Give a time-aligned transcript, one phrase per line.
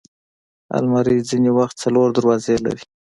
[0.77, 2.83] الماري ځینې وخت څلور دروازې لري